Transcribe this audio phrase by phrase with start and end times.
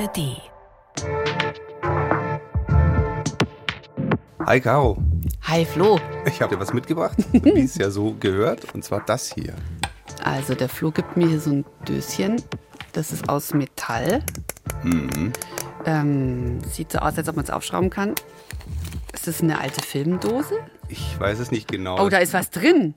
[0.00, 0.40] ARD.
[4.46, 4.96] Hi Caro,
[5.42, 6.00] Hi Flo.
[6.24, 9.54] ich habe dir was mitgebracht, wie es ja so gehört, und zwar das hier.
[10.24, 12.42] Also der Flo gibt mir hier so ein Döschen.
[12.94, 14.22] Das ist aus Metall.
[15.84, 18.14] Ähm, sieht so aus, als ob man es aufschrauben kann.
[19.12, 20.60] Ist das eine alte Filmdose?
[20.88, 22.02] Ich weiß es nicht genau.
[22.02, 22.94] Oh, da ist was drin.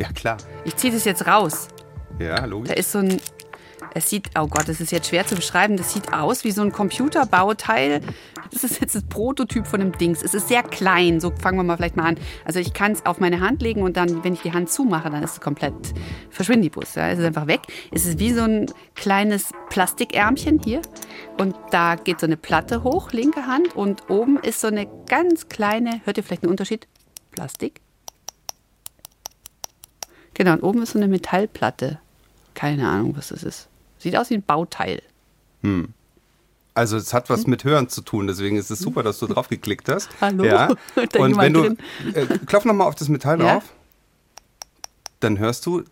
[0.00, 0.38] ja klar.
[0.64, 1.68] Ich ziehe das jetzt raus.
[2.18, 2.70] Ja, logisch.
[2.70, 3.20] Da ist so ein.
[3.96, 5.78] Es sieht, oh Gott, das ist jetzt schwer zu beschreiben.
[5.78, 8.02] Das sieht aus wie so ein Computerbauteil.
[8.52, 10.22] Das ist jetzt das Prototyp von dem Dings.
[10.22, 11.18] Es ist sehr klein.
[11.18, 12.18] So fangen wir mal vielleicht mal an.
[12.44, 15.08] Also ich kann es auf meine Hand legen und dann, wenn ich die Hand zumache,
[15.08, 15.72] dann ist es komplett
[16.28, 16.94] verschwindet die Bus.
[16.94, 17.62] Ja, es ist einfach weg.
[17.90, 20.82] Es ist wie so ein kleines Plastikärmchen hier.
[21.38, 23.74] Und da geht so eine Platte hoch, linke Hand.
[23.76, 26.86] Und oben ist so eine ganz kleine, hört ihr vielleicht einen Unterschied?
[27.30, 27.80] Plastik.
[30.34, 31.98] Genau, und oben ist so eine Metallplatte.
[32.52, 33.70] Keine Ahnung, was das ist.
[33.98, 35.02] Sieht aus wie ein Bauteil.
[36.74, 37.50] Also es hat was Hm?
[37.50, 40.08] mit Hören zu tun, deswegen ist es super, dass du drauf geklickt hast.
[40.20, 40.44] Hallo?
[40.44, 40.68] Ja.
[41.18, 41.64] Und wenn du,
[42.14, 43.54] äh, klopf nochmal auf das Metall Ja?
[43.54, 43.64] drauf,
[45.20, 45.82] dann hörst du,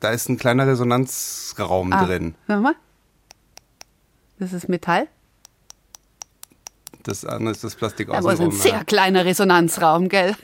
[0.00, 2.34] da ist ein kleiner Resonanzraum Ah, drin.
[2.46, 2.74] Hör mal.
[4.38, 5.06] Das ist Metall.
[7.04, 10.36] Das andere ist das Plastik Aber es ist ein sehr kleiner Resonanzraum, gell?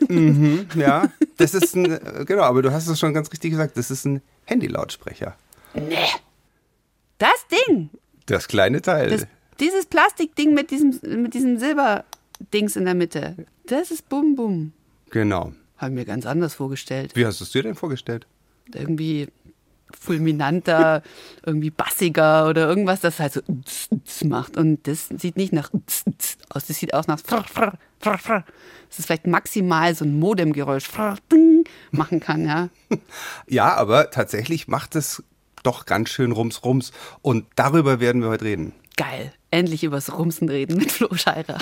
[0.75, 1.05] Ja,
[1.37, 4.05] das ist ein, äh, genau, aber du hast es schon ganz richtig gesagt, das ist
[4.07, 5.37] ein Handylautsprecher.
[5.75, 5.97] Nee.
[7.19, 7.91] Das Ding.
[8.27, 9.11] Das kleine Teil.
[9.11, 9.27] Das,
[9.61, 13.37] dieses Plastikding mit diesem, mit diesem Silberdings in der Mitte.
[13.67, 14.73] Das ist Bum Bum.
[15.11, 15.53] genau.
[15.77, 17.15] Habe mir ganz anders vorgestellt.
[17.15, 18.27] Wie hast du es dir denn vorgestellt?
[18.75, 19.29] Irgendwie
[19.97, 21.03] fulminanter,
[21.47, 24.57] irgendwie bassiger oder irgendwas, das halt so macht.
[24.57, 25.71] Und das sieht nicht nach
[26.51, 30.89] aus, das sieht aus nach das ist vielleicht maximal so ein Modemgeräusch
[31.91, 32.69] machen kann, ja.
[33.47, 35.23] Ja, aber tatsächlich macht es
[35.63, 36.93] doch ganz schön Rums Rums.
[37.23, 38.73] Und darüber werden wir heute reden.
[38.97, 39.33] Geil.
[39.51, 41.59] Endlich übers Rumsen reden mit Flo Scheirer.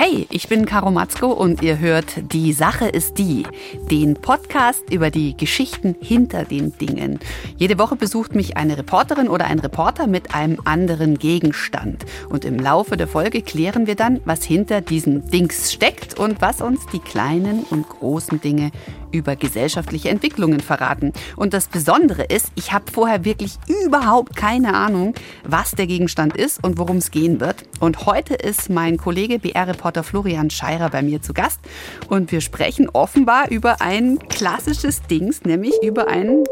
[0.00, 3.42] Hey, ich bin Caro Matzko und ihr hört Die Sache ist die,
[3.90, 7.18] den Podcast über die Geschichten hinter den Dingen.
[7.56, 12.06] Jede Woche besucht mich eine Reporterin oder ein Reporter mit einem anderen Gegenstand.
[12.28, 16.60] Und im Laufe der Folge klären wir dann, was hinter diesen Dings steckt und was
[16.60, 18.70] uns die kleinen und großen Dinge
[19.12, 21.12] über gesellschaftliche Entwicklungen verraten.
[21.36, 25.14] Und das Besondere ist, ich habe vorher wirklich überhaupt keine Ahnung,
[25.44, 27.64] was der Gegenstand ist und worum es gehen wird.
[27.80, 31.60] Und heute ist mein Kollege BR-Reporter Florian Scheirer bei mir zu Gast.
[32.08, 36.44] Und wir sprechen offenbar über ein klassisches Dings, nämlich über einen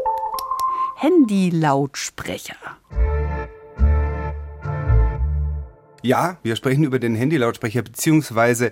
[0.95, 2.55] Handy-Lautsprecher.
[6.03, 8.71] Ja, wir sprechen über den Handylautsprecher, beziehungsweise,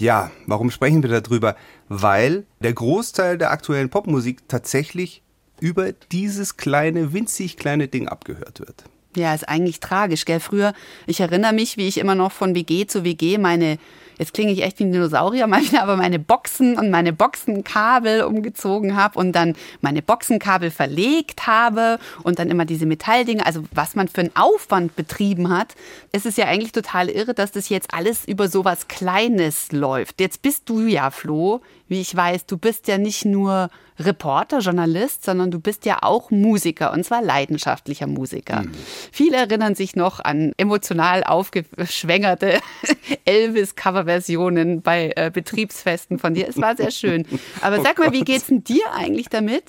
[0.00, 1.56] ja, warum sprechen wir darüber?
[1.88, 5.22] Weil der Großteil der aktuellen Popmusik tatsächlich
[5.60, 8.84] über dieses kleine, winzig kleine Ding abgehört wird.
[9.16, 10.40] Ja, ist eigentlich tragisch, gell?
[10.40, 10.72] Früher,
[11.06, 13.78] ich erinnere mich, wie ich immer noch von WG zu WG meine,
[14.20, 18.94] jetzt klinge ich echt wie ein Dinosaurier manchmal, aber meine Boxen und meine Boxenkabel umgezogen
[18.94, 24.08] habe und dann meine Boxenkabel verlegt habe und dann immer diese Metalldinge, also was man
[24.08, 25.74] für einen Aufwand betrieben hat.
[26.12, 30.20] Es ist ja eigentlich total irre, dass das jetzt alles über sowas Kleines läuft.
[30.20, 35.24] Jetzt bist du ja, Flo, wie ich weiß, du bist ja nicht nur Reporter, Journalist,
[35.24, 38.64] sondern du bist ja auch Musiker und zwar leidenschaftlicher Musiker.
[39.12, 42.60] Viele erinnern sich noch an emotional aufgeschwängerte
[43.26, 46.48] Elvis-Coverversionen bei äh, Betriebsfesten von dir.
[46.48, 47.26] Es war sehr schön.
[47.60, 49.64] Aber sag mal, wie geht's denn dir eigentlich damit,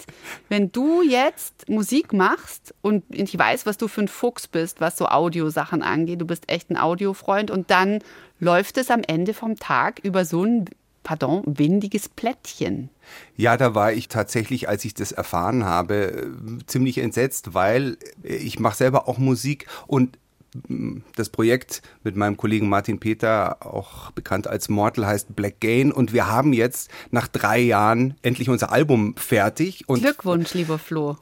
[0.49, 4.97] wenn du jetzt Musik machst und ich weiß, was du für ein Fuchs bist, was
[4.97, 6.21] so Audiosachen angeht.
[6.21, 7.99] Du bist echt ein Audiofreund und dann
[8.39, 10.65] läuft es am Ende vom Tag über so ein
[11.03, 12.89] Pardon, windiges Plättchen.
[13.35, 18.35] Ja, da war ich tatsächlich, als ich das erfahren habe, äh, ziemlich entsetzt, weil äh,
[18.35, 20.19] ich mache selber auch Musik und
[20.67, 25.91] mm, das Projekt mit meinem Kollegen Martin Peter, auch bekannt als Mortal, heißt Black Gain.
[25.91, 29.85] Und wir haben jetzt nach drei Jahren endlich unser Album fertig.
[29.87, 31.17] Glückwunsch, lieber Flo.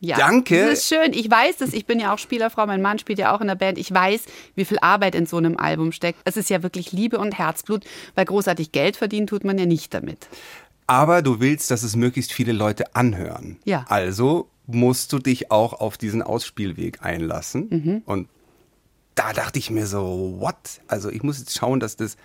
[0.00, 0.66] Ja, Danke.
[0.66, 1.12] Das ist schön.
[1.12, 1.72] Ich weiß es.
[1.72, 2.66] Ich bin ja auch Spielerfrau.
[2.66, 3.78] Mein Mann spielt ja auch in der Band.
[3.78, 4.22] Ich weiß,
[4.54, 6.20] wie viel Arbeit in so einem Album steckt.
[6.24, 7.84] Es ist ja wirklich Liebe und Herzblut,
[8.14, 10.28] weil großartig Geld verdienen tut man ja nicht damit.
[10.86, 13.58] Aber du willst, dass es möglichst viele Leute anhören.
[13.64, 13.84] Ja.
[13.88, 17.68] Also musst du dich auch auf diesen Ausspielweg einlassen.
[17.70, 18.02] Mhm.
[18.04, 18.28] Und
[19.14, 20.54] da dachte ich mir so, what?
[20.86, 22.16] Also ich muss jetzt schauen, dass das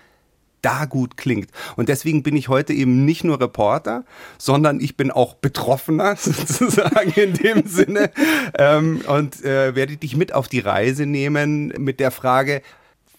[0.64, 1.50] da gut klingt.
[1.76, 4.06] Und deswegen bin ich heute eben nicht nur Reporter,
[4.40, 8.10] sondern ich bin auch Betroffener sozusagen in dem Sinne
[8.58, 12.62] ähm, und äh, werde dich mit auf die Reise nehmen mit der Frage,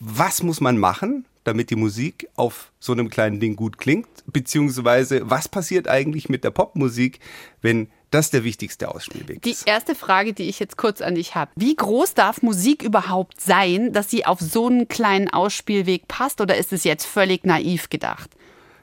[0.00, 4.08] was muss man machen, damit die Musik auf so einem kleinen Ding gut klingt?
[4.26, 7.20] Beziehungsweise, was passiert eigentlich mit der Popmusik,
[7.62, 9.42] wenn Das ist der wichtigste Ausspielweg.
[9.42, 11.50] Die erste Frage, die ich jetzt kurz an dich habe.
[11.56, 16.40] Wie groß darf Musik überhaupt sein, dass sie auf so einen kleinen Ausspielweg passt?
[16.40, 18.30] Oder ist es jetzt völlig naiv gedacht?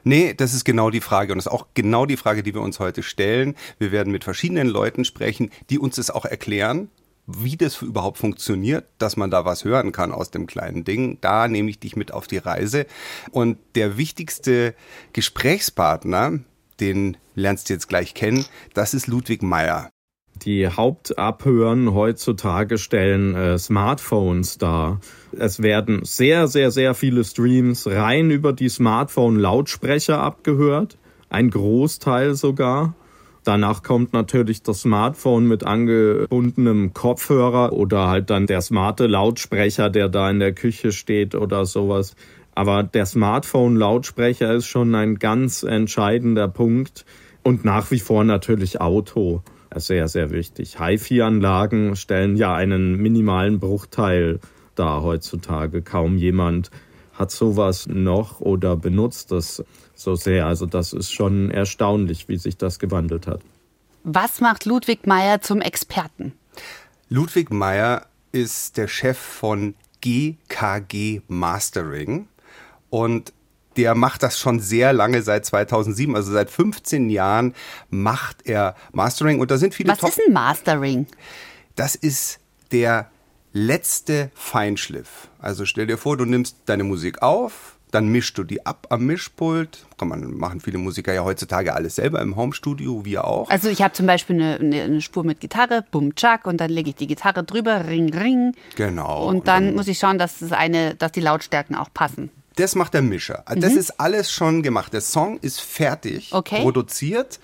[0.04, 2.60] Nee, das ist genau die Frage und das ist auch genau die Frage, die wir
[2.60, 3.54] uns heute stellen.
[3.78, 6.90] Wir werden mit verschiedenen Leuten sprechen, die uns das auch erklären,
[7.26, 11.16] wie das überhaupt funktioniert, dass man da was hören kann aus dem kleinen Ding.
[11.22, 12.84] Da nehme ich dich mit auf die Reise.
[13.30, 14.74] Und der wichtigste
[15.14, 16.40] Gesprächspartner,
[16.82, 18.44] den lernst du jetzt gleich kennen,
[18.74, 19.88] das ist Ludwig Meyer.
[20.44, 25.00] Die Hauptabhören heutzutage stellen äh, Smartphones dar.
[25.38, 30.98] Es werden sehr, sehr, sehr viele Streams rein über die Smartphone-Lautsprecher abgehört.
[31.30, 32.94] Ein Großteil sogar.
[33.44, 40.08] Danach kommt natürlich das Smartphone mit angebundenem Kopfhörer oder halt dann der smarte Lautsprecher, der
[40.08, 42.16] da in der Küche steht oder sowas.
[42.54, 47.04] Aber der Smartphone-Lautsprecher ist schon ein ganz entscheidender Punkt
[47.42, 49.42] und nach wie vor natürlich Auto.
[49.74, 50.78] Sehr, sehr wichtig.
[50.78, 54.38] HiFi-Anlagen stellen ja einen minimalen Bruchteil
[54.74, 55.80] dar heutzutage.
[55.80, 56.70] Kaum jemand
[57.14, 59.64] hat sowas noch oder benutzt das
[59.94, 60.46] so sehr.
[60.46, 63.40] Also das ist schon erstaunlich, wie sich das gewandelt hat.
[64.04, 66.32] Was macht Ludwig Meyer zum Experten?
[67.08, 72.26] Ludwig Meyer ist der Chef von GKG Mastering
[72.92, 73.32] und
[73.78, 77.54] der macht das schon sehr lange, seit 2007, also seit 15 Jahren
[77.88, 81.06] macht er Mastering und da sind viele Was Top ist ein Mastering?
[81.74, 82.38] Das ist
[82.70, 83.10] der
[83.54, 85.28] letzte Feinschliff.
[85.38, 89.06] Also stell dir vor, du nimmst deine Musik auf, dann mischst du die ab am
[89.06, 89.86] Mischpult.
[89.96, 93.48] Kann man machen viele Musiker ja heutzutage alles selber im Homestudio, wir auch.
[93.48, 96.90] Also ich habe zum Beispiel eine, eine, Spur mit Gitarre, bum tschak, und dann lege
[96.90, 98.54] ich die Gitarre drüber, ring ring.
[98.76, 99.28] Genau.
[99.28, 102.30] Und dann, und dann muss ich schauen, dass das eine, dass die Lautstärken auch passen.
[102.56, 103.44] Das macht der Mischer.
[103.46, 103.78] Das mhm.
[103.78, 104.92] ist alles schon gemacht.
[104.92, 106.62] Der Song ist fertig, okay.
[106.62, 107.40] produziert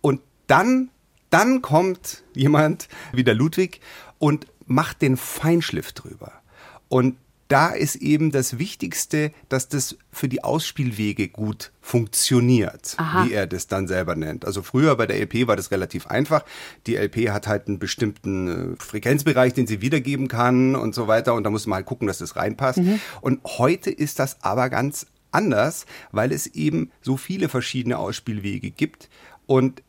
[0.00, 0.90] und dann,
[1.30, 3.80] dann kommt jemand wie der Ludwig
[4.18, 6.32] und macht den Feinschliff drüber.
[6.88, 7.16] Und
[7.48, 13.24] da ist eben das Wichtigste, dass das für die Ausspielwege gut funktioniert, Aha.
[13.24, 14.44] wie er das dann selber nennt.
[14.44, 16.44] Also früher bei der LP war das relativ einfach.
[16.86, 21.34] Die LP hat halt einen bestimmten äh, Frequenzbereich, den sie wiedergeben kann und so weiter.
[21.34, 22.78] Und da muss man halt gucken, dass das reinpasst.
[22.78, 23.00] Mhm.
[23.20, 29.08] Und heute ist das aber ganz anders, weil es eben so viele verschiedene Ausspielwege gibt.
[29.46, 29.82] Und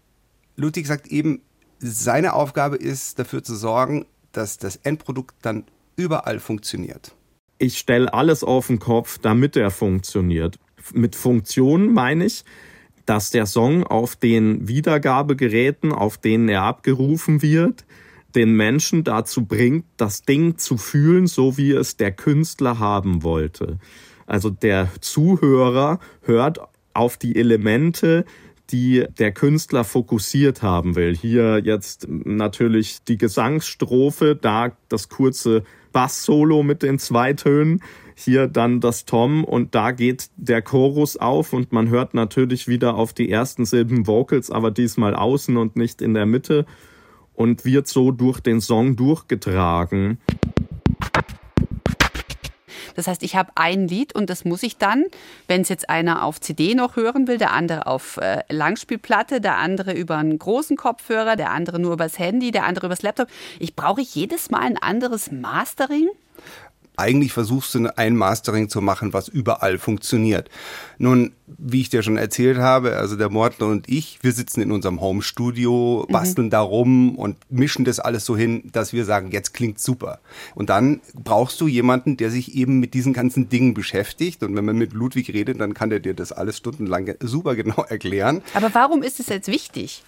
[0.55, 1.41] Ludwig sagt eben,
[1.79, 5.65] seine Aufgabe ist, dafür zu sorgen, dass das Endprodukt dann
[5.95, 7.15] überall funktioniert.
[7.59, 10.59] Ich stelle alles auf den Kopf, damit er funktioniert.
[10.93, 12.43] Mit Funktion meine ich,
[13.05, 17.85] dass der Song auf den Wiedergabegeräten, auf denen er abgerufen wird,
[18.35, 23.79] den Menschen dazu bringt, das Ding zu fühlen, so wie es der Künstler haben wollte.
[24.27, 26.59] Also der Zuhörer hört
[26.93, 28.25] auf die Elemente,
[28.69, 31.15] die der Künstler fokussiert haben will.
[31.15, 35.63] Hier jetzt natürlich die Gesangsstrophe, da das kurze
[35.97, 37.81] Bass-Solo mit den zwei Tönen,
[38.13, 42.93] hier dann das Tom und da geht der Chorus auf und man hört natürlich wieder
[42.93, 46.67] auf die ersten Silben Vocals, aber diesmal außen und nicht in der Mitte
[47.33, 50.19] und wird so durch den Song durchgetragen.
[52.97, 55.05] Das heißt, ich habe ein Lied und das muss ich dann,
[55.47, 59.57] wenn es jetzt einer auf CD noch hören will, der andere auf äh, Langspielplatte, der
[59.57, 63.27] andere über einen großen Kopfhörer, der andere nur übers Handy, der andere übers Laptop.
[63.59, 66.09] Ich brauche jedes Mal ein anderes Mastering?
[66.97, 70.49] Eigentlich versuchst du ein Mastering zu machen, was überall funktioniert.
[70.97, 74.71] Nun, wie ich dir schon erzählt habe, also der Mortler und ich, wir sitzen in
[74.71, 76.11] unserem Home-Studio, mhm.
[76.11, 76.51] basteln mhm.
[76.51, 80.19] da rum und mischen das alles so hin, dass wir sagen, jetzt klingt super.
[80.55, 84.41] Und dann brauchst du jemanden, der sich eben mit diesen ganzen Dingen beschäftigt.
[84.41, 87.83] Und wenn man mit Ludwig redet, dann kann der dir das alles stundenlang super genau
[87.87, 88.41] erklären.
[88.55, 90.03] Aber warum ist es jetzt wichtig?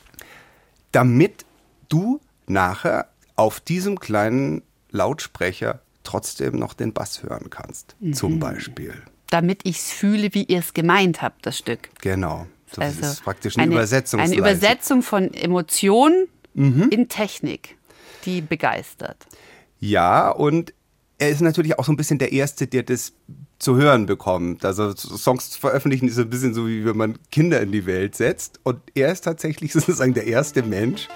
[0.92, 1.46] Damit
[1.88, 8.14] du nachher auf diesem kleinen Lautsprecher trotzdem noch den Bass hören kannst, mhm.
[8.14, 8.94] zum Beispiel.
[9.30, 11.90] Damit ich es fühle, wie ihr es gemeint habt, das Stück.
[12.02, 12.48] Genau.
[12.72, 14.20] Das also ist praktisch eine, eine Übersetzung.
[14.20, 16.90] Eine Übersetzung von Emotionen mhm.
[16.92, 17.78] in Technik,
[18.26, 19.18] die begeistert.
[19.80, 20.74] Ja, und
[21.18, 23.14] er ist natürlich auch so ein bisschen der Erste, der das
[23.60, 24.64] zu hören bekommt.
[24.64, 28.16] Also Songs zu veröffentlichen ist ein bisschen so, wie wenn man Kinder in die Welt
[28.16, 28.60] setzt.
[28.64, 31.08] Und er ist tatsächlich sozusagen der erste Mensch,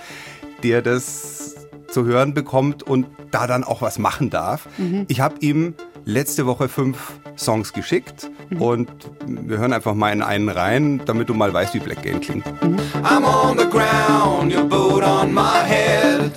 [0.61, 1.55] der das
[1.93, 4.67] zu hören bekommt und da dann auch was machen darf.
[4.77, 5.05] Mhm.
[5.07, 8.61] Ich habe ihm letzte Woche fünf Songs geschickt mhm.
[8.61, 8.89] und
[9.25, 12.45] wir hören einfach mal in einen rein, damit du mal weißt, wie Black Game klingt.
[12.63, 12.77] Mhm.
[13.03, 16.31] I'm on the ground, your boot on my head.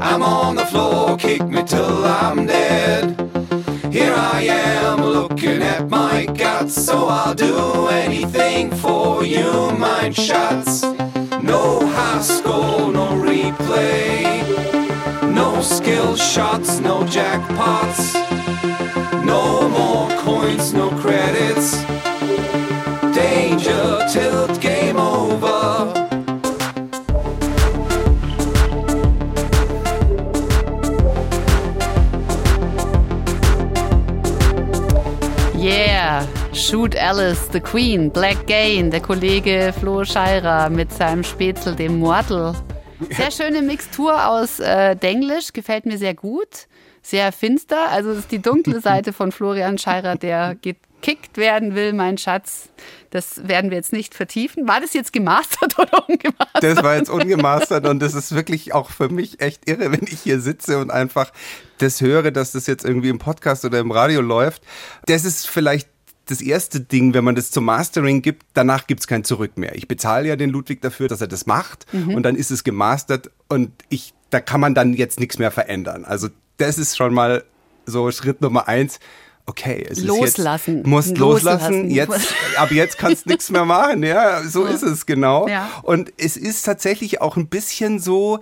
[0.00, 3.16] I'm on the floor, kick me till I'm dead.
[3.90, 10.82] Here I am looking at my guts, so I'll do anything for you, mine shots.
[11.42, 14.71] No high school, no replay.
[15.62, 18.14] Skill shots, no jackpots.
[19.24, 21.82] No more coins, no credits.
[23.14, 25.92] Danger, tilt, game over.
[35.56, 42.00] Yeah, Shoot Alice, The Queen, Black Gain, der Kollege Flo Scheirer mit seinem Spätzle, dem
[42.00, 42.54] Mortal.
[43.10, 46.66] Sehr schöne Mixtur aus äh, Denglisch, gefällt mir sehr gut.
[47.04, 51.92] Sehr finster, also das ist die dunkle Seite von Florian Scheirer, der gekickt werden will,
[51.92, 52.68] mein Schatz.
[53.10, 54.68] Das werden wir jetzt nicht vertiefen.
[54.68, 56.62] War das jetzt gemastert oder ungemastert?
[56.62, 60.20] Das war jetzt ungemastert und das ist wirklich auch für mich echt irre, wenn ich
[60.20, 61.32] hier sitze und einfach
[61.78, 64.62] das höre, dass das jetzt irgendwie im Podcast oder im Radio läuft.
[65.06, 65.88] Das ist vielleicht
[66.26, 69.74] das erste Ding, wenn man das zum Mastering gibt, danach gibt's kein Zurück mehr.
[69.74, 73.30] Ich bezahle ja den Ludwig dafür, dass er das macht und dann ist es gemastert
[73.48, 76.04] und ich, da kann man dann jetzt nichts mehr verändern.
[76.04, 77.44] Also das ist schon mal
[77.86, 79.00] so Schritt Nummer eins.
[79.44, 80.74] Okay, es Loslassen.
[80.74, 81.88] ist jetzt, musst Loslassen.
[81.88, 81.90] loslassen.
[81.90, 84.04] Jetzt, ab jetzt kannst nichts mehr machen.
[84.04, 85.48] Ja, so ist es genau.
[85.48, 85.68] Ja.
[85.82, 88.38] Und es ist tatsächlich auch ein bisschen so,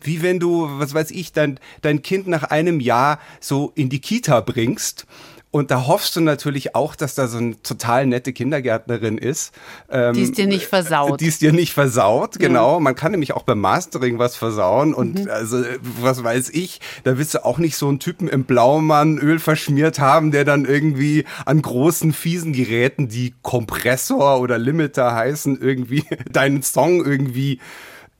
[0.00, 4.00] wie wenn du, was weiß ich, dein, dein Kind nach einem Jahr so in die
[4.00, 5.06] Kita bringst.
[5.52, 9.52] Und da hoffst du natürlich auch, dass da so eine total nette Kindergärtnerin ist.
[9.90, 11.20] Ähm, Die ist dir nicht versaut.
[11.20, 12.78] Die ist dir nicht versaut, genau.
[12.78, 14.94] Man kann nämlich auch beim Mastering was versauen.
[14.94, 15.28] Und Mhm.
[15.30, 15.64] also,
[16.00, 19.98] was weiß ich, da willst du auch nicht so einen Typen im Blaumann Öl verschmiert
[19.98, 26.62] haben, der dann irgendwie an großen, fiesen Geräten, die Kompressor oder Limiter heißen, irgendwie deinen
[26.62, 27.58] Song irgendwie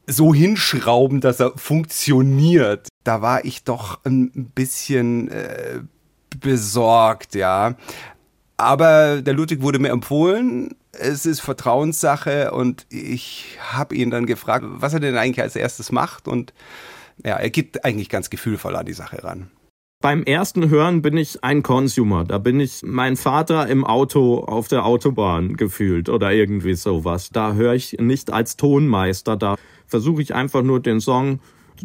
[0.08, 2.88] so hinschrauben, dass er funktioniert.
[3.04, 5.80] Da war ich doch ein bisschen äh,
[6.38, 7.74] besorgt, ja.
[8.56, 10.74] Aber der Ludwig wurde mir empfohlen.
[10.92, 15.92] Es ist Vertrauenssache und ich habe ihn dann gefragt, was er denn eigentlich als erstes
[15.92, 16.28] macht.
[16.28, 16.52] Und
[17.24, 19.50] ja, er geht eigentlich ganz gefühlvoll an die Sache ran.
[20.02, 22.24] Beim ersten Hören bin ich ein Consumer.
[22.24, 27.28] Da bin ich mein Vater im Auto auf der Autobahn gefühlt oder irgendwie sowas.
[27.30, 29.36] Da höre ich nicht als Tonmeister.
[29.36, 29.56] Da
[29.86, 31.40] versuche ich einfach nur den Song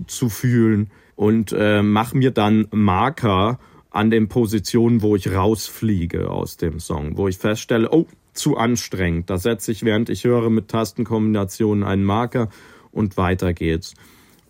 [0.08, 3.60] zu fühlen und äh, mache mir dann Marker
[3.96, 9.30] an den Positionen, wo ich rausfliege aus dem Song, wo ich feststelle, oh, zu anstrengend.
[9.30, 12.50] Da setze ich, während ich höre, mit Tastenkombinationen einen Marker
[12.92, 13.94] und weiter geht's.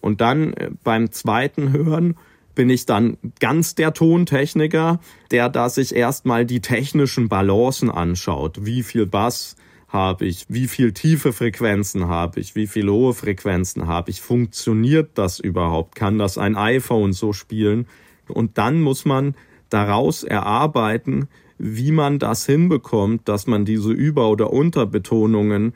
[0.01, 2.15] Und dann äh, beim zweiten Hören
[2.55, 4.99] bin ich dann ganz der Tontechniker,
[5.29, 8.65] der da sich erstmal die technischen Balancen anschaut.
[8.65, 9.57] Wie viel Bass
[9.89, 10.45] habe ich?
[10.49, 12.55] Wie viel tiefe Frequenzen habe ich?
[12.55, 14.21] Wie viele hohe Frequenzen habe ich?
[14.21, 15.93] Funktioniert das überhaupt?
[15.93, 17.85] Kann das ein iPhone so spielen?
[18.29, 19.35] Und dann muss man
[19.69, 21.27] daraus erarbeiten,
[21.57, 25.73] wie man das hinbekommt, dass man diese Über- oder Unterbetonungen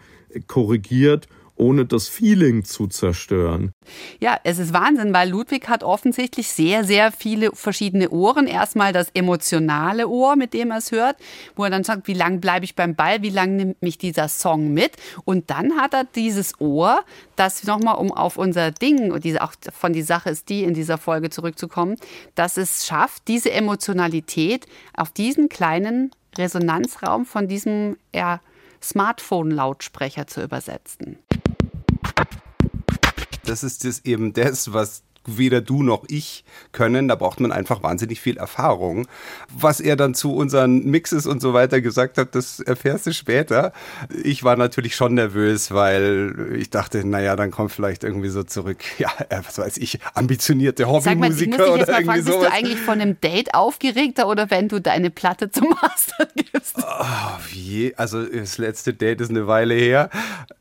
[0.47, 1.27] korrigiert,
[1.59, 3.71] ohne das Feeling zu zerstören.
[4.19, 8.47] Ja, es ist Wahnsinn, weil Ludwig hat offensichtlich sehr, sehr viele verschiedene Ohren.
[8.47, 11.17] Erstmal das emotionale Ohr, mit dem er es hört,
[11.55, 14.29] wo er dann sagt, wie lange bleibe ich beim Ball, wie lange nimmt mich dieser
[14.29, 14.93] Song mit.
[15.25, 17.03] Und dann hat er dieses Ohr,
[17.35, 20.73] das nochmal, um auf unser Ding, und diese, auch von die Sache ist die, in
[20.73, 21.97] dieser Folge zurückzukommen,
[22.35, 28.39] dass es schafft, diese Emotionalität auf diesen kleinen Resonanzraum von diesem ja,
[28.81, 31.17] Smartphone-Lautsprecher zu übersetzen.
[33.49, 37.07] Das ist das eben das, was weder du noch ich können.
[37.07, 39.07] Da braucht man einfach wahnsinnig viel Erfahrung.
[39.51, 43.73] Was er dann zu unseren Mixes und so weiter gesagt hat, das erfährst du später.
[44.23, 48.83] Ich war natürlich schon nervös, weil ich dachte, naja, dann kommt vielleicht irgendwie so zurück,
[48.99, 52.51] ja, äh, was weiß ich, ambitionierte mal, Hobbymusiker jetzt oder mal irgendwie fragen, bist du
[52.51, 56.75] eigentlich von einem Date aufgeregter oder wenn du deine Platte zum Master gibst?
[56.77, 57.95] Oh, wie?
[57.95, 60.09] Also das letzte Date ist eine Weile her.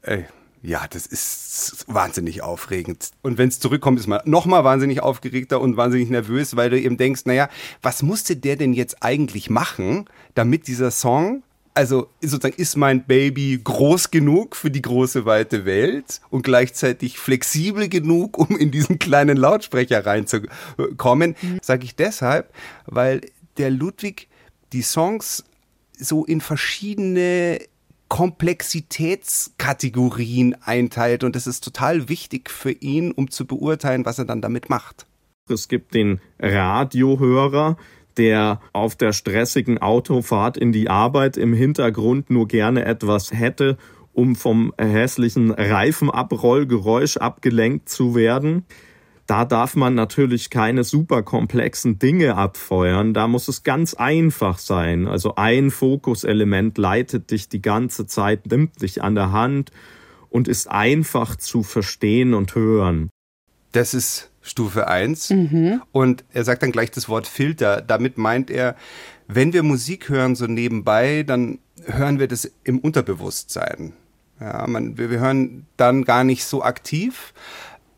[0.03, 0.27] Ey,
[0.63, 3.11] ja, das ist wahnsinnig aufregend.
[3.23, 6.97] Und wenn es zurückkommt, ist man nochmal wahnsinnig aufgeregter und wahnsinnig nervös, weil du eben
[6.97, 7.49] denkst, naja,
[7.83, 11.43] was musste der denn jetzt eigentlich machen, damit dieser Song,
[11.75, 17.89] also sozusagen ist mein Baby groß genug für die große weite Welt und gleichzeitig flexibel
[17.89, 22.53] genug, um in diesen kleinen Lautsprecher reinzukommen, sage ich deshalb,
[22.87, 23.21] weil
[23.59, 24.29] der Ludwig
[24.73, 25.45] die Songs
[25.97, 27.61] so in verschiedene
[28.09, 34.41] Komplexitätskategorien einteilt und das ist total wichtig für ihn, um zu beurteilen, was er dann
[34.41, 35.07] damit macht.
[35.49, 37.77] Es gibt den Radiohörer,
[38.17, 43.79] der auf der stressigen Autofahrt in die Arbeit im Hintergrund nur gerne etwas hätte,
[44.13, 48.65] um vom hässlichen Reifenabrollgeräusch abgelenkt zu werden.
[49.29, 53.13] Da darf man natürlich keine super komplexen Dinge abfeuern.
[53.13, 55.07] Da muss es ganz einfach sein.
[55.07, 59.71] Also ein Fokuselement leitet dich die ganze Zeit, nimmt dich an der Hand
[60.31, 63.11] und ist einfach zu verstehen und hören.
[63.73, 65.31] Das ist Stufe 1.
[65.93, 67.83] Und er sagt dann gleich das Wort Filter.
[67.83, 68.77] Damit meint er,
[69.27, 73.93] wenn wir Musik hören so nebenbei, dann hören wir das im Unterbewusstsein.
[74.41, 77.35] Ja, man, wir, wir hören dann gar nicht so aktiv.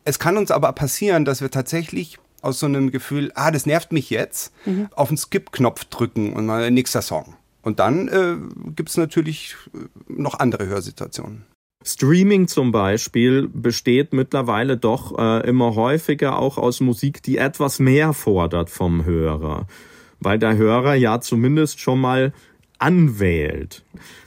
[0.03, 3.91] Es kann uns aber passieren, dass wir tatsächlich aus so einem Gefühl, ah, das nervt
[3.91, 4.51] mich jetzt,
[4.95, 7.35] auf den Skip-Knopf drücken und mal nächster Song.
[7.61, 8.37] Und dann äh,
[8.75, 9.77] gibt es natürlich äh,
[10.07, 11.45] noch andere Hörsituationen.
[11.83, 18.13] Streaming zum Beispiel besteht mittlerweile doch äh, immer häufiger auch aus Musik, die etwas mehr
[18.13, 19.67] fordert vom Hörer,
[20.19, 22.33] weil der Hörer ja zumindest schon mal
[22.81, 23.83] anwählt.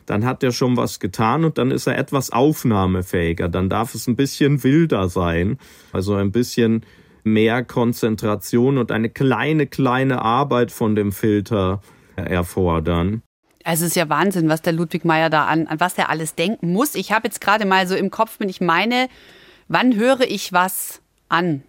[0.07, 3.49] Dann hat er schon was getan und dann ist er etwas aufnahmefähiger.
[3.49, 5.59] Dann darf es ein bisschen wilder sein,
[5.93, 6.85] also ein bisschen
[7.25, 11.81] mehr Konzentration und eine kleine, kleine Arbeit von dem Filter
[12.17, 13.23] erfordern.
[13.65, 16.35] Also es ist ja Wahnsinn, was der Ludwig Meyer da an, an was der alles
[16.35, 16.95] denken muss.
[16.95, 19.09] Ich habe jetzt gerade mal so im Kopf, wenn ich meine,
[19.69, 21.63] wann höre ich was an?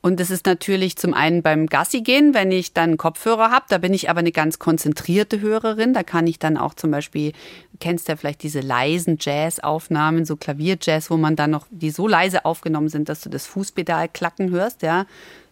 [0.00, 3.66] Und das ist natürlich zum einen beim Gassi gehen, wenn ich dann Kopfhörer habe.
[3.68, 5.94] Da bin ich aber eine ganz konzentrierte Hörerin.
[5.94, 10.36] Da kann ich dann auch zum Beispiel, du kennst ja vielleicht diese leisen Jazz-Aufnahmen, so
[10.36, 14.50] Klavierjazz, wo man dann noch, die so leise aufgenommen sind, dass du das Fußpedal klacken
[14.50, 15.06] hörst, ja.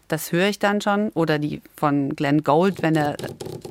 [0.08, 1.10] Das höre ich dann schon.
[1.10, 3.16] Oder die von Glenn Gold, wenn er,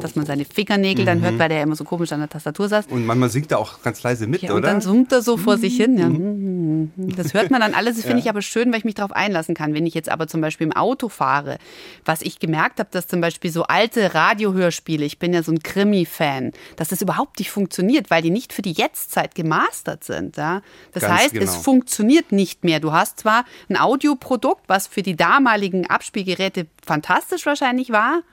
[0.01, 2.67] dass man seine Fingernägel dann hört, weil der ja immer so komisch an der Tastatur
[2.67, 2.87] saß.
[2.87, 4.67] Und manchmal singt er auch ganz leise mit, Ja, und oder?
[4.67, 5.97] dann summt er so vor sich hin.
[5.97, 7.15] Ja.
[7.15, 7.95] Das hört man dann alles.
[8.05, 9.73] Das finde ich aber schön, weil ich mich darauf einlassen kann.
[9.73, 11.57] Wenn ich jetzt aber zum Beispiel im Auto fahre,
[12.03, 15.63] was ich gemerkt habe, dass zum Beispiel so alte Radiohörspiele, ich bin ja so ein
[15.63, 20.35] Krimi-Fan, dass das überhaupt nicht funktioniert, weil die nicht für die Jetztzeit gemastert sind.
[20.37, 20.61] Ja.
[20.91, 21.45] Das Ganz heißt, genau.
[21.45, 22.79] es funktioniert nicht mehr.
[22.79, 25.89] Du hast zwar ein Audioprodukt, was für die damaligen
[26.25, 28.23] Abspielgeräte fantastisch wahrscheinlich war,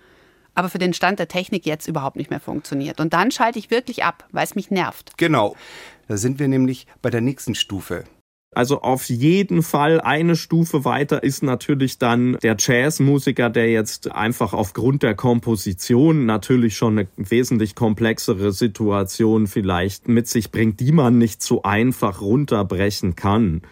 [0.55, 3.01] aber für den Stand der Technik jetzt überhaupt nicht mehr funktioniert.
[3.01, 5.13] Und dann schalte ich wirklich ab, weil es mich nervt.
[5.17, 5.57] genau.
[6.09, 8.05] Da sind wir nämlich bei der nächsten Stufe.
[8.55, 14.53] Also auf jeden Fall eine Stufe weiter ist natürlich dann der Jazzmusiker, der jetzt einfach
[14.53, 21.17] aufgrund der Komposition natürlich schon eine wesentlich komplexere Situation vielleicht mit sich bringt, die man
[21.17, 23.63] nicht so einfach runterbrechen kann.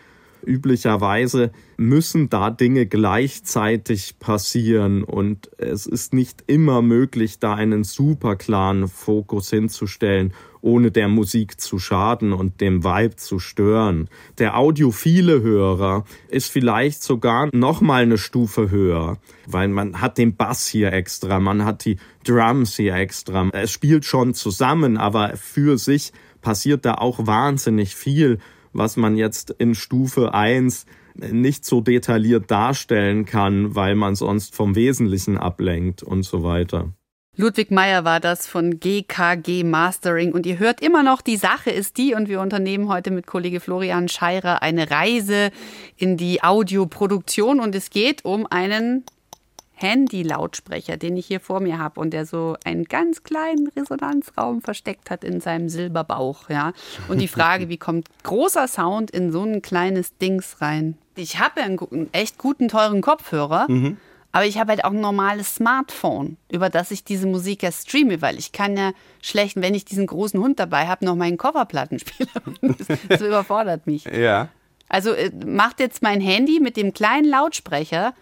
[0.44, 8.37] Üblicherweise müssen da Dinge gleichzeitig passieren und es ist nicht immer möglich, da einen super
[8.37, 14.09] klaren Fokus hinzustellen, ohne der Musik zu schaden und dem Vibe zu stören.
[14.38, 20.37] Der audiophile Hörer ist vielleicht sogar noch mal eine Stufe höher, weil man hat den
[20.37, 23.48] Bass hier extra, man hat die Drums hier extra.
[23.53, 28.38] Es spielt schon zusammen, aber für sich passiert da auch wahnsinnig viel,
[28.72, 34.74] was man jetzt in Stufe 1 nicht so detailliert darstellen kann, weil man sonst vom
[34.74, 36.92] Wesentlichen ablenkt und so weiter.
[37.37, 40.33] Ludwig Meyer war das von GKG Mastering.
[40.33, 42.14] Und ihr hört immer noch, die Sache ist die.
[42.14, 45.50] Und wir unternehmen heute mit Kollege Florian Scheirer eine Reise
[45.96, 47.61] in die Audioproduktion.
[47.61, 49.04] Und es geht um einen
[49.81, 55.11] Handy-Lautsprecher, den ich hier vor mir habe und der so einen ganz kleinen Resonanzraum versteckt
[55.11, 56.73] hat in seinem Silberbauch, ja.
[57.09, 60.97] Und die Frage, wie kommt großer Sound in so ein kleines Dings rein?
[61.16, 63.66] Ich habe ja einen, einen echt guten, teuren Kopfhörer,
[64.33, 68.23] aber ich habe halt auch ein normales Smartphone, über das ich diese Musik ja streame,
[68.23, 72.31] weil ich kann ja schlecht, wenn ich diesen großen Hund dabei habe, noch meinen Coverplattenspieler.
[72.61, 74.05] Das, das überfordert mich.
[74.05, 74.49] Ja.
[74.88, 78.14] Also äh, macht jetzt mein Handy mit dem kleinen Lautsprecher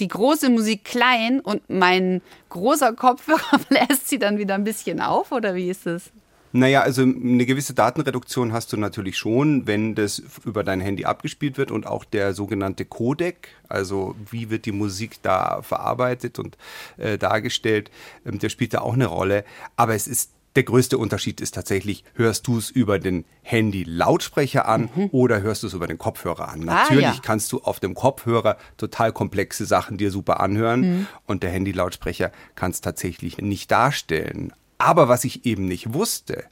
[0.00, 5.32] die große Musik klein und mein großer Kopfhörer bläst sie dann wieder ein bisschen auf
[5.32, 6.10] oder wie ist das?
[6.52, 11.58] Naja, also eine gewisse Datenreduktion hast du natürlich schon, wenn das über dein Handy abgespielt
[11.58, 16.58] wird und auch der sogenannte Codec, also wie wird die Musik da verarbeitet und
[16.96, 17.92] äh, dargestellt,
[18.26, 19.44] ähm, der spielt da auch eine Rolle.
[19.76, 24.88] Aber es ist der größte Unterschied ist tatsächlich, hörst du es über den Handy-Lautsprecher an
[25.12, 26.68] oder hörst du es über den Kopfhörer an?
[26.68, 27.20] Ah, Natürlich ja.
[27.22, 32.72] kannst du auf dem Kopfhörer total komplexe Sachen dir super anhören und der Handy-Lautsprecher kann
[32.72, 34.52] es tatsächlich nicht darstellen.
[34.78, 36.44] Aber was ich eben nicht wusste,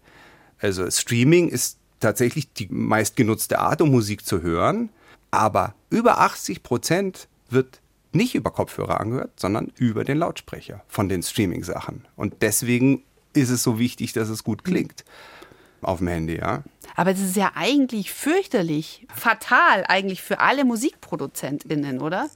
[0.60, 4.90] also Streaming ist tatsächlich die meistgenutzte Art, um Musik zu hören,
[5.30, 7.80] aber über 80 Prozent wird
[8.12, 12.06] nicht über Kopfhörer angehört, sondern über den Lautsprecher von den Streaming-Sachen.
[12.16, 13.02] Und deswegen
[13.38, 15.04] ist es so wichtig, dass es gut klingt
[15.80, 16.62] auf dem Handy, ja.
[16.96, 22.28] Aber es ist ja eigentlich fürchterlich, fatal eigentlich für alle MusikproduzentInnen, oder?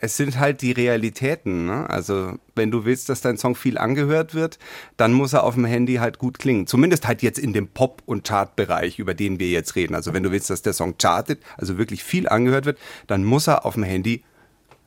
[0.00, 1.66] Es sind halt die Realitäten.
[1.66, 1.88] Ne?
[1.88, 4.58] Also wenn du willst, dass dein Song viel angehört wird,
[4.96, 6.66] dann muss er auf dem Handy halt gut klingen.
[6.66, 9.94] Zumindest halt jetzt in dem Pop- und Chartbereich, über den wir jetzt reden.
[9.94, 13.46] Also wenn du willst, dass der Song chartet, also wirklich viel angehört wird, dann muss
[13.46, 14.24] er auf dem Handy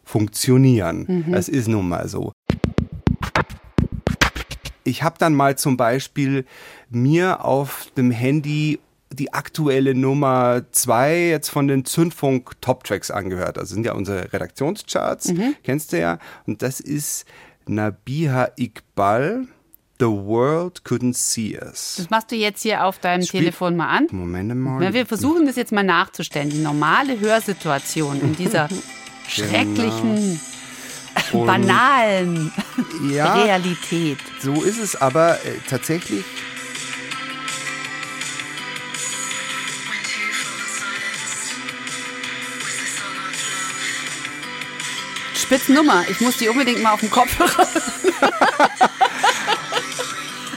[0.03, 1.25] funktionieren.
[1.31, 2.33] Das ist nun mal so.
[4.87, 6.45] Ich habe dann mal zum Beispiel
[6.89, 8.79] mir auf dem Handy
[9.11, 13.57] die aktuelle Nummer zwei jetzt von den Zündfunk Top Tracks angehört.
[13.57, 16.19] Also sind ja unsere Redaktionscharts, kennst du ja.
[16.45, 17.25] Und das ist
[17.67, 19.47] Nabiha Iqbal.
[19.99, 21.95] The world couldn't see us.
[21.97, 24.07] Das machst du jetzt hier auf deinem Spiel- Telefon mal an.
[24.11, 24.93] Moment mal.
[24.93, 26.49] Wir versuchen das jetzt mal nachzustellen.
[26.51, 28.69] Die normale Hörsituation in dieser
[29.27, 30.39] schrecklichen, Genau.
[31.31, 32.51] Und banalen
[33.09, 34.19] ja, Realität.
[34.39, 36.25] so ist es aber äh, tatsächlich.
[45.47, 46.03] Spitzennummer.
[46.09, 47.49] Ich muss die unbedingt mal auf den Kopfhörer.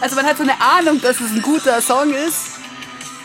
[0.01, 2.59] also man hat so eine Ahnung, dass es ein guter Song ist.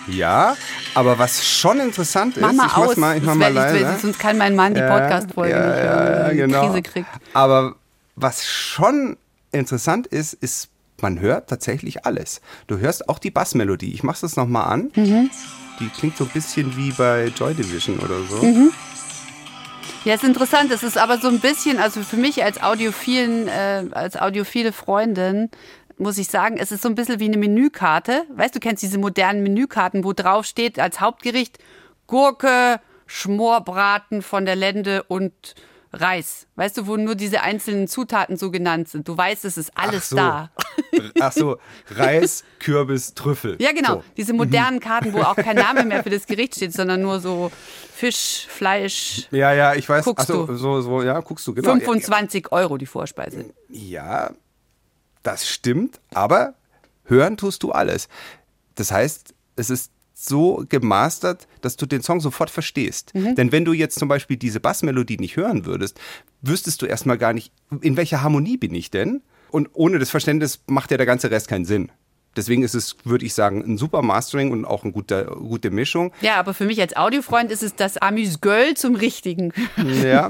[0.08, 0.56] Ja,
[0.96, 2.86] aber was schon interessant ist, Mach mal ich aus.
[2.88, 4.02] mach's mal, ich mach mal wär- ich-.
[4.02, 6.66] Sonst kann mein Mann die Podcast-Folge ja, nicht hören, wenn genau.
[6.68, 7.10] Krise kriegt.
[7.34, 7.76] Aber
[8.16, 9.18] was schon
[9.52, 10.70] interessant ist, ist,
[11.02, 12.42] man hört tatsächlich alles.
[12.68, 13.94] Du hörst auch die Bassmelodie.
[13.94, 14.92] Ich mach's das nochmal an.
[14.96, 15.30] Mhm.
[15.80, 18.42] Die klingt so ein bisschen wie bei Joy Division oder so.
[18.46, 18.72] Mhm.
[20.06, 20.72] Ja, ist interessant.
[20.72, 25.50] Es ist aber so ein bisschen, also für mich als audiophilen, äh, als audiophile Freundin,
[25.98, 28.24] muss ich sagen, es ist so ein bisschen wie eine Menükarte.
[28.30, 31.60] Weißt du, kennst diese modernen Menükarten, wo drauf steht als Hauptgericht
[32.08, 35.56] Gurke, Schmorbraten von der Lende und
[35.94, 36.48] Reis.
[36.56, 39.08] Weißt du, wo nur diese einzelnen Zutaten so genannt sind.
[39.08, 40.18] Du weißt, es ist alles so.
[40.18, 40.52] da.
[41.20, 41.58] Ach so,
[41.92, 43.58] Reis, Kürbis, Trüffel.
[43.60, 43.96] Ja, genau.
[43.96, 44.04] So.
[44.18, 47.52] Diese modernen Karten, wo auch kein Name mehr für das Gericht steht, sondern nur so
[47.94, 49.28] Fisch, Fleisch.
[49.32, 50.04] Ja, ja, ich weiß.
[50.06, 50.56] Guckst Ach so, du.
[50.56, 51.72] so, so, ja, guckst du, genau.
[51.72, 53.46] 25 Euro die Vorspeise.
[53.70, 54.32] Ja,
[55.26, 56.54] das stimmt, aber
[57.04, 58.08] hören tust du alles.
[58.76, 63.12] Das heißt, es ist so gemastert, dass du den Song sofort verstehst.
[63.14, 66.00] Denn wenn du jetzt zum Beispiel diese Bassmelodie nicht hören würdest,
[66.42, 69.22] wüsstest du erstmal gar nicht, in welcher Harmonie bin ich denn?
[69.52, 71.92] Und ohne das Verständnis macht ja der ganze Rest keinen Sinn.
[72.36, 76.12] Deswegen ist es, würde ich sagen, ein super Mastering und auch eine gute, gute Mischung.
[76.22, 79.54] Ja, aber für mich als Audiofreund ist es das Amüsgöl zum Richtigen.
[80.04, 80.30] Ja,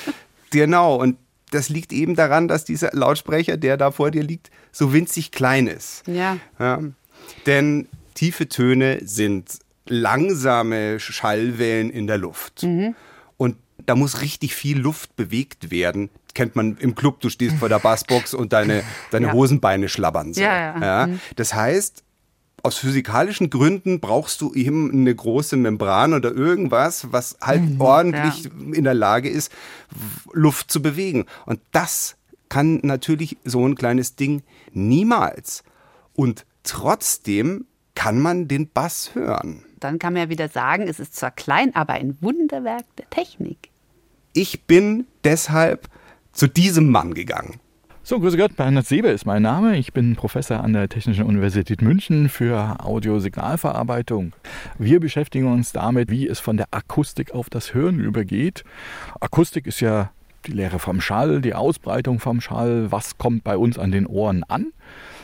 [0.50, 0.96] genau.
[0.96, 1.18] Und
[1.52, 5.66] das liegt eben daran, dass dieser Lautsprecher, der da vor dir liegt, so winzig klein
[5.66, 6.02] ist.
[6.06, 6.38] Ja.
[6.58, 6.80] Ja.
[7.46, 12.62] Denn tiefe Töne sind langsame Schallwellen in der Luft.
[12.62, 12.94] Mhm.
[13.36, 16.08] Und da muss richtig viel Luft bewegt werden.
[16.34, 19.32] Kennt man im Club, du stehst vor der Bassbox und deine, deine Ja.
[19.32, 20.40] Hosenbeine schlabbern so.
[20.40, 21.06] Ja, ja.
[21.06, 21.20] Mhm.
[21.36, 22.02] Das heißt,
[22.62, 27.80] aus physikalischen Gründen brauchst du eben eine große Membran oder irgendwas, was halt Mhm.
[27.80, 29.52] ordentlich in der Lage ist,
[30.32, 31.26] Luft zu bewegen.
[31.46, 32.16] Und das
[32.48, 35.64] kann natürlich so ein kleines Ding niemals.
[36.14, 39.64] Und trotzdem kann man den Bass hören.
[39.80, 43.70] Dann kann man ja wieder sagen, es ist zwar klein, aber ein Wunderwerk der Technik.
[44.32, 45.88] Ich bin deshalb
[46.32, 47.60] zu diesem Mann gegangen.
[48.04, 49.76] So, grüße Gott, Bernhard Sebe ist mein Name.
[49.76, 54.32] Ich bin Professor an der Technischen Universität München für Audiosignalverarbeitung.
[54.76, 58.64] Wir beschäftigen uns damit, wie es von der Akustik auf das Hören übergeht.
[59.20, 60.10] Akustik ist ja
[60.46, 64.42] die Lehre vom Schall, die Ausbreitung vom Schall, was kommt bei uns an den Ohren
[64.48, 64.72] an.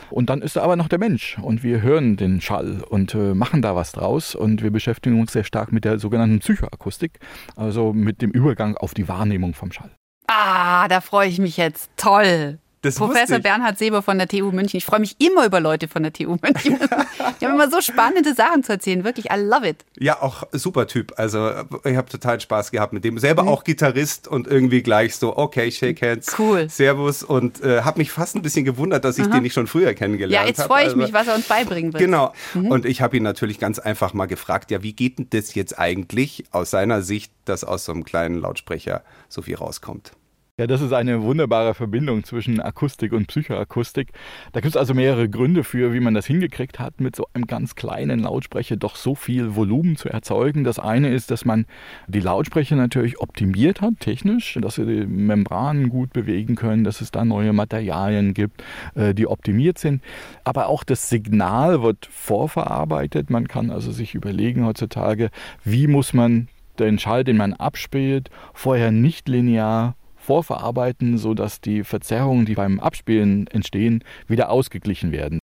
[0.09, 3.33] Und dann ist da aber noch der Mensch und wir hören den Schall und äh,
[3.33, 7.19] machen da was draus und wir beschäftigen uns sehr stark mit der sogenannten Psychoakustik,
[7.57, 9.91] also mit dem Übergang auf die Wahrnehmung vom Schall.
[10.27, 11.91] Ah, da freue ich mich jetzt.
[11.97, 12.57] Toll.
[12.81, 13.39] Das Professor.
[13.39, 14.77] Bernhard Seber von der TU München.
[14.77, 16.79] Ich freue mich immer über Leute von der TU München.
[17.41, 19.03] Die haben immer so spannende Sachen zu erzählen.
[19.03, 19.83] Wirklich, I love it.
[19.97, 21.11] Ja, auch super Typ.
[21.17, 21.51] Also
[21.83, 23.17] ich habe total Spaß gehabt mit dem.
[23.17, 23.49] Selber Mhm.
[23.49, 26.69] auch Gitarrist und irgendwie gleich so, okay, shake hands, Cool.
[26.69, 29.93] Servus und äh, habe mich fast ein bisschen gewundert, dass ich den nicht schon früher
[29.93, 30.49] kennengelernt Ja, habe.
[30.49, 32.01] jetzt freue ich Also- mich, was er uns beibringen wird.
[32.01, 32.33] Genau.
[32.53, 35.77] Und ich habe ihn natürlich ganz einfach mal gefragt, ja, wie geht denn das jetzt
[35.77, 40.11] eigentlich aus seiner Sicht, dass aus so einem kleinen Lautsprecher so viel rauskommt?
[40.59, 44.09] Ja, das ist eine wunderbare Verbindung zwischen Akustik und Psychoakustik.
[44.51, 47.47] Da gibt es also mehrere Gründe für, wie man das hingekriegt hat, mit so einem
[47.47, 50.65] ganz kleinen Lautsprecher doch so viel Volumen zu erzeugen.
[50.65, 51.65] Das eine ist, dass man
[52.09, 57.09] die Lautsprecher natürlich optimiert hat, technisch, dass sie die Membranen gut bewegen können, dass es
[57.09, 58.61] da neue Materialien gibt,
[58.95, 60.03] äh, die optimiert sind.
[60.43, 63.29] Aber auch das Signal wird vorverarbeitet.
[63.29, 65.29] Man kann also sich überlegen heutzutage,
[65.63, 69.95] wie muss man den Schall, den man abspielt, vorher nicht linear
[70.29, 75.39] vorverarbeiten, sodass die Verzerrungen, die beim Abspielen entstehen, wieder ausgeglichen werden.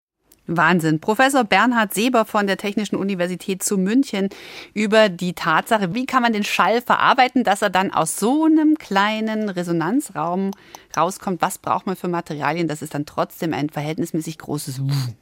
[0.46, 1.00] Wahnsinn.
[1.00, 4.28] Professor Bernhard Seber von der Technischen Universität zu München
[4.74, 8.76] über die Tatsache, wie kann man den Schall verarbeiten, dass er dann aus so einem
[8.76, 10.50] kleinen Resonanzraum
[10.96, 11.42] rauskommt.
[11.42, 14.80] Was braucht man für Materialien, dass es dann trotzdem ein verhältnismäßig großes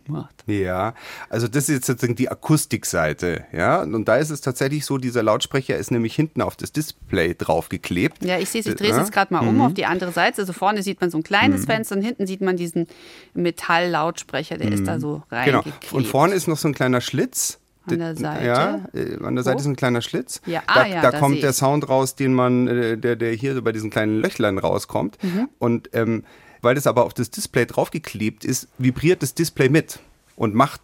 [0.09, 0.45] macht.
[0.47, 0.95] Ja,
[1.29, 3.83] also das ist jetzt sozusagen die Akustikseite, ja.
[3.83, 8.25] Und da ist es tatsächlich so, dieser Lautsprecher ist nämlich hinten auf das Display draufgeklebt.
[8.25, 9.03] Ja, ich sehe es, ich drehe es Ja?
[9.03, 10.41] jetzt gerade mal um auf die andere Seite.
[10.43, 12.87] Also vorne sieht man so ein kleines Fenster und hinten sieht man diesen
[13.35, 15.59] Metalllautsprecher, der ist da so Genau.
[15.61, 15.93] reingeklebt.
[15.93, 18.45] Und vorne ist noch so ein kleiner Schlitz An der Seite?
[18.47, 19.61] Ja, äh, an der Seite Wo?
[19.61, 20.41] ist ein kleiner Schlitz.
[20.47, 21.53] Ja, ah, da ja, da da kommt der.
[21.53, 25.19] Sound raus, den man, äh, der, der hier so bei diesen kleinen Löchlein rauskommt.
[25.23, 25.49] Mhm.
[25.59, 26.25] Und ähm,
[26.61, 29.99] weil das aber auf das Display draufgeklebt ist, vibriert das Display mit
[30.37, 30.81] und macht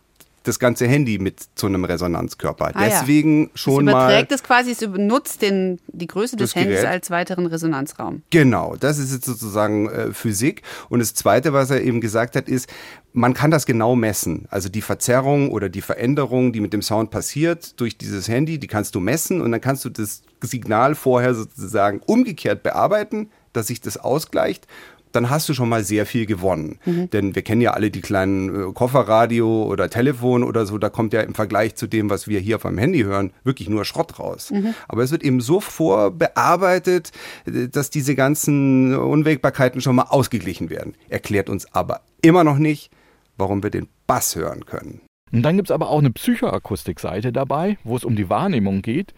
[0.49, 2.73] das ganze Handy mit zu einem Resonanzkörper.
[2.75, 2.89] Ah, ja.
[2.89, 4.07] Deswegen schon es mal.
[4.07, 8.23] überträgt es quasi, es nutzt den, die Größe des Handys als weiteren Resonanzraum.
[8.31, 10.63] Genau, das ist jetzt sozusagen äh, Physik.
[10.89, 12.69] Und das Zweite, was er eben gesagt hat, ist,
[13.13, 14.47] man kann das genau messen.
[14.51, 18.67] Also die Verzerrung oder die Veränderung, die mit dem Sound passiert durch dieses Handy, die
[18.67, 23.81] kannst du messen und dann kannst du das Signal vorher sozusagen umgekehrt bearbeiten, dass sich
[23.81, 24.67] das ausgleicht.
[25.13, 26.79] Dann hast du schon mal sehr viel gewonnen.
[27.13, 31.13] Denn wir kennen ja alle die kleinen äh, Kofferradio oder Telefon oder so, da kommt
[31.13, 34.19] ja im Vergleich zu dem, was wir hier auf dem Handy hören, wirklich nur Schrott
[34.19, 34.53] raus.
[34.89, 37.13] Aber es wird eben so vorbearbeitet,
[37.47, 40.95] äh, dass diese ganzen Unwägbarkeiten schon mal ausgeglichen werden.
[41.09, 42.91] Erklärt uns aber immer noch nicht,
[43.37, 45.01] warum wir den Bass hören können.
[45.33, 49.15] Und dann gibt es aber auch eine Psychoakustikseite dabei, wo es um die Wahrnehmung geht.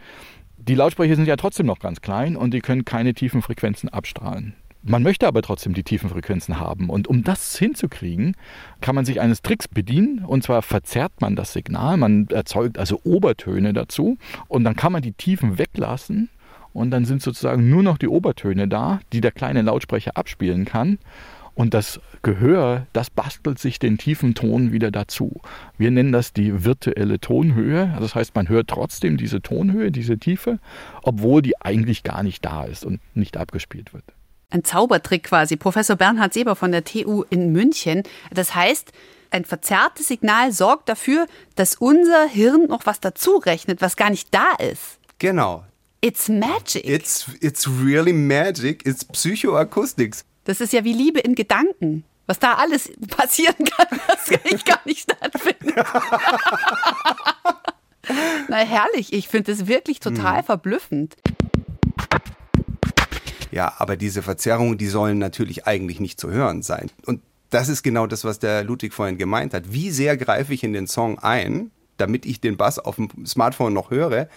[0.58, 4.54] Die Lautsprecher sind ja trotzdem noch ganz klein und die können keine tiefen Frequenzen abstrahlen.
[4.82, 6.88] Man möchte aber trotzdem die tiefen Frequenzen haben.
[6.88, 8.34] Und um das hinzukriegen,
[8.80, 10.24] kann man sich eines Tricks bedienen.
[10.24, 14.16] Und zwar verzerrt man das Signal, man erzeugt also Obertöne dazu.
[14.48, 16.30] Und dann kann man die Tiefen weglassen.
[16.72, 20.98] Und dann sind sozusagen nur noch die Obertöne da, die der kleine Lautsprecher abspielen kann.
[21.54, 25.42] Und das Gehör, das bastelt sich den tiefen Ton wieder dazu.
[25.76, 27.94] Wir nennen das die virtuelle Tonhöhe.
[28.00, 30.58] Das heißt, man hört trotzdem diese Tonhöhe, diese Tiefe,
[31.02, 34.04] obwohl die eigentlich gar nicht da ist und nicht abgespielt wird.
[34.50, 35.56] Ein Zaubertrick quasi.
[35.56, 38.02] Professor Bernhard Seber von der TU in München.
[38.32, 38.92] Das heißt,
[39.30, 44.28] ein verzerrtes Signal sorgt dafür, dass unser Hirn noch was dazu rechnet, was gar nicht
[44.32, 44.98] da ist.
[45.18, 45.64] Genau.
[46.00, 46.84] It's magic.
[46.88, 48.84] It's, it's really magic.
[48.86, 50.24] It's Psychoacoustics.
[50.44, 52.04] Das ist ja wie Liebe in Gedanken.
[52.26, 55.76] Was da alles passieren kann, das ich gar nicht stattfindet.
[58.48, 61.16] Na herrlich, ich finde es wirklich total verblüffend.
[63.50, 66.90] Ja, aber diese Verzerrungen, die sollen natürlich eigentlich nicht zu hören sein.
[67.06, 69.72] Und das ist genau das, was der Ludwig vorhin gemeint hat.
[69.72, 73.72] Wie sehr greife ich in den Song ein, damit ich den Bass auf dem Smartphone
[73.72, 74.28] noch höre,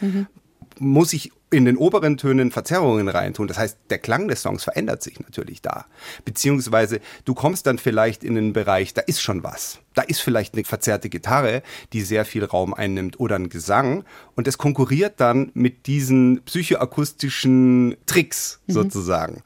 [0.80, 3.48] muss ich in den oberen Tönen Verzerrungen reintun.
[3.48, 5.86] Das heißt, der Klang des Songs verändert sich natürlich da.
[6.26, 9.80] Beziehungsweise du kommst dann vielleicht in einen Bereich, da ist schon was.
[9.94, 11.62] Da ist vielleicht eine verzerrte Gitarre,
[11.94, 14.04] die sehr viel Raum einnimmt oder ein Gesang.
[14.36, 19.44] Und es konkurriert dann mit diesen psychoakustischen Tricks sozusagen.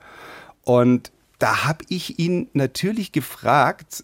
[0.64, 4.04] Und da habe ich ihn natürlich gefragt,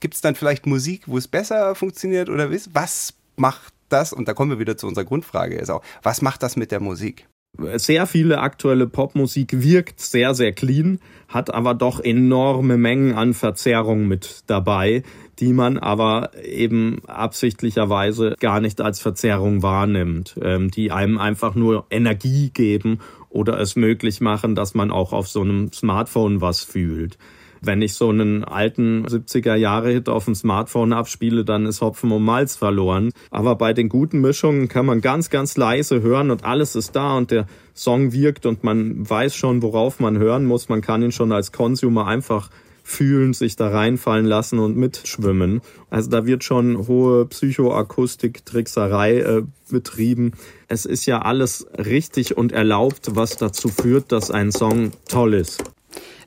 [0.00, 2.70] gibt es dann vielleicht Musik, wo es besser funktioniert oder was?
[2.72, 4.12] Was macht das?
[4.12, 6.80] Und da kommen wir wieder zu unserer Grundfrage ist auch, was macht das mit der
[6.80, 7.28] Musik?
[7.76, 14.06] Sehr viele aktuelle Popmusik wirkt sehr, sehr clean, hat aber doch enorme Mengen an Verzerrung
[14.06, 15.02] mit dabei,
[15.40, 21.86] die man aber eben absichtlicherweise gar nicht als Verzerrung wahrnimmt, ähm, die einem einfach nur
[21.90, 27.18] Energie geben oder es möglich machen, dass man auch auf so einem Smartphone was fühlt.
[27.60, 32.12] Wenn ich so einen alten 70er Jahre Hit auf dem Smartphone abspiele, dann ist Hopfen
[32.12, 33.10] und Malz verloren.
[33.30, 37.16] Aber bei den guten Mischungen kann man ganz, ganz leise hören und alles ist da
[37.16, 40.68] und der Song wirkt und man weiß schon, worauf man hören muss.
[40.68, 42.50] Man kann ihn schon als Consumer einfach
[42.88, 45.60] fühlen, sich da reinfallen lassen und mitschwimmen.
[45.90, 50.32] Also da wird schon hohe Psychoakustik-Trickserei äh, betrieben.
[50.68, 55.62] Es ist ja alles richtig und erlaubt, was dazu führt, dass ein Song toll ist.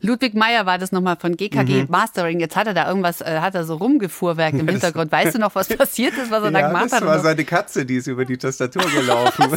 [0.01, 1.87] Ludwig Meyer war das nochmal von GKG Mhm.
[1.89, 2.39] Mastering.
[2.39, 5.11] Jetzt hat er da irgendwas, äh, hat er so rumgefuhrwerkt im Hintergrund.
[5.11, 7.01] Weißt du noch, was passiert ist, was er da gemacht das hat?
[7.05, 7.23] war Und so?
[7.23, 9.45] seine Katze, die ist über die Tastatur gelaufen.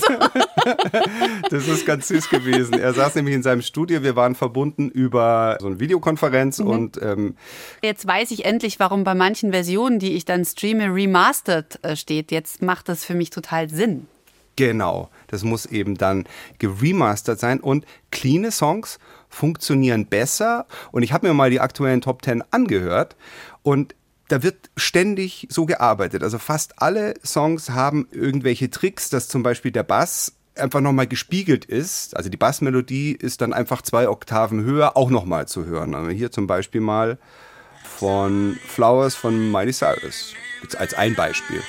[1.50, 2.74] das ist ganz süß gewesen.
[2.74, 6.66] Er saß nämlich in seinem Studio, wir waren verbunden über so eine Videokonferenz Mhm.
[6.66, 7.37] und ähm,
[7.83, 12.31] Jetzt weiß ich endlich, warum bei manchen Versionen, die ich dann streame, remastered äh, steht.
[12.33, 14.07] Jetzt macht das für mich total Sinn.
[14.57, 16.27] Genau, das muss eben dann
[16.59, 20.67] geremastert sein und cleane Songs funktionieren besser.
[20.93, 23.17] Und ich habe mir mal die aktuellen Top 10 angehört
[23.62, 23.95] und
[24.29, 26.23] da wird ständig so gearbeitet.
[26.23, 31.64] Also fast alle Songs haben irgendwelche Tricks, dass zum Beispiel der Bass einfach nochmal gespiegelt
[31.64, 32.17] ist.
[32.17, 35.95] Also die Bassmelodie ist dann einfach zwei Oktaven höher, auch nochmal zu hören.
[35.95, 37.19] Also hier zum Beispiel mal
[37.99, 40.35] von Flowers von Miley Cyrus.
[40.79, 41.62] Als ein Beispiel.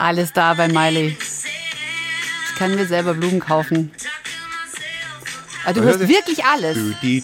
[0.00, 1.14] Alles da bei Miley.
[1.18, 3.90] Ich kann mir selber Blumen kaufen.
[5.66, 6.78] Ah, du hörst wirklich alles.
[7.02, 7.22] Die,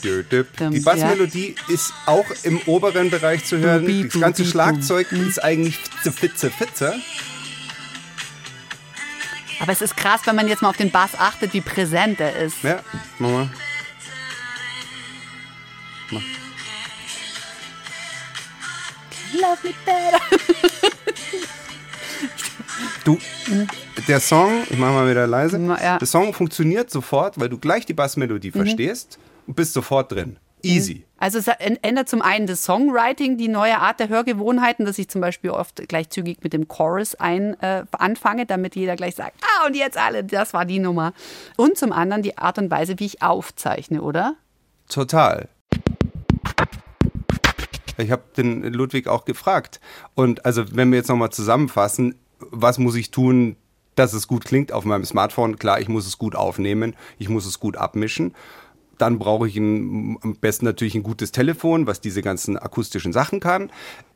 [0.84, 4.08] Bassmelodie ist auch im oberen Bereich zu hören.
[4.12, 6.94] Das ganze Schlagzeug ist eigentlich fitze, fitze, fitze.
[9.58, 12.36] Aber es ist krass, wenn man jetzt mal auf den Bass achtet, wie präsent er
[12.36, 12.62] ist.
[12.62, 12.80] Ja,
[13.18, 13.50] mach mal.
[19.64, 20.44] me better.
[23.06, 23.18] Du,
[24.08, 25.60] der Song, ich mach mal wieder leise.
[25.80, 25.96] Ja.
[25.96, 30.40] Der Song funktioniert sofort, weil du gleich die Bassmelodie verstehst und bist sofort drin.
[30.60, 31.04] Easy.
[31.16, 35.20] Also es ändert zum einen das Songwriting, die neue Art der Hörgewohnheiten, dass ich zum
[35.20, 39.66] Beispiel oft gleich zügig mit dem Chorus ein, äh, anfange, damit jeder gleich sagt, ah,
[39.68, 41.12] und jetzt alle, das war die Nummer.
[41.56, 44.34] Und zum anderen die Art und Weise, wie ich aufzeichne, oder?
[44.88, 45.48] Total.
[47.98, 49.80] Ich habe den Ludwig auch gefragt.
[50.14, 52.16] Und also, wenn wir jetzt nochmal zusammenfassen,
[52.62, 53.56] was muss ich tun,
[53.94, 55.58] dass es gut klingt auf meinem Smartphone?
[55.58, 58.34] Klar, ich muss es gut aufnehmen, ich muss es gut abmischen.
[58.98, 63.40] Dann brauche ich ein, am besten natürlich ein gutes Telefon, was diese ganzen akustischen Sachen
[63.40, 63.70] kann.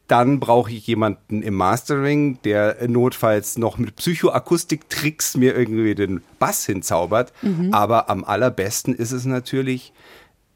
[0.07, 6.67] Dann brauche ich jemanden im Mastering, der notfalls noch mit Psychoakustik-Tricks mir irgendwie den Bass
[6.67, 7.33] hinzaubert.
[7.73, 9.93] Aber am allerbesten ist es natürlich,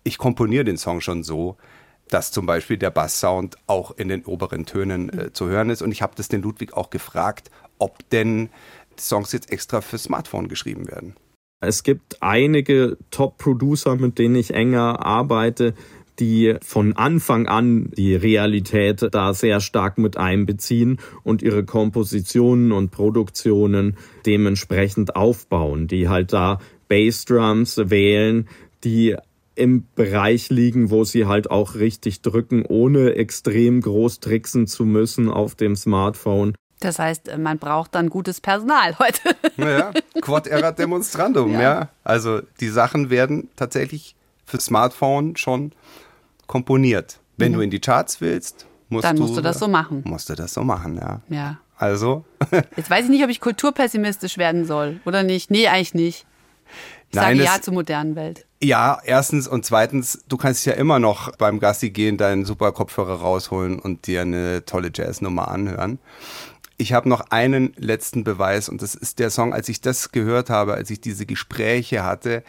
[0.02, 1.56] ich komponiere den Song schon so,
[2.08, 5.82] dass zum Beispiel der Basssound auch in den oberen Tönen äh, zu hören ist.
[5.82, 8.48] Und ich habe das den Ludwig auch gefragt, ob denn
[8.98, 11.14] Songs jetzt extra für Smartphone geschrieben werden.
[11.60, 15.74] Es gibt einige Top-Producer, mit denen ich enger arbeite,
[16.18, 22.90] die von Anfang an die Realität da sehr stark mit einbeziehen und ihre Kompositionen und
[22.90, 28.48] Produktionen dementsprechend aufbauen, die halt da Bassdrums wählen,
[28.84, 29.16] die
[29.56, 35.28] im Bereich liegen, wo sie halt auch richtig drücken, ohne extrem groß tricksen zu müssen
[35.28, 36.54] auf dem Smartphone.
[36.84, 39.36] Das heißt, man braucht dann gutes Personal heute.
[39.56, 41.60] Naja, Quod erat demonstrandum, ja.
[41.60, 41.88] Ja.
[42.04, 44.14] Also die Sachen werden tatsächlich
[44.46, 45.72] für Smartphone schon
[46.46, 47.18] komponiert.
[47.36, 49.08] Wenn du in die Charts willst, musst Mhm.
[49.08, 50.02] Dann du, musst du das so machen.
[50.06, 51.20] Musst du das so machen, ja.
[51.28, 51.58] Ja.
[51.76, 52.24] Also,
[52.76, 55.50] Jetzt weiß ich nicht, ob ich kulturpessimistisch werden soll oder nicht.
[55.50, 56.26] Nee, eigentlich nicht.
[57.08, 58.46] Ich Nein, sage ja zur modernen Welt.
[58.62, 63.20] ja, erstens und zweitens, du kannst ja immer noch beim Gassi gehen, deinen super Kopfhörer
[63.20, 65.98] rausholen und dir eine tolle Jazznummer anhören.
[66.76, 70.50] Ich habe noch einen letzten Beweis und das ist der Song, als ich das gehört
[70.50, 72.42] habe, als ich diese Gespräche hatte,